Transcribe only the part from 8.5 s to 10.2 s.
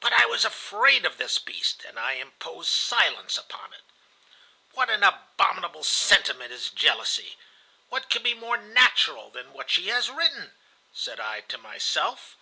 natural than what she has